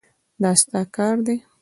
[0.41, 1.35] دا ستا کار دی.